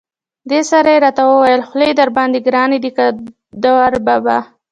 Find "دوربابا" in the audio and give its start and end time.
3.63-4.37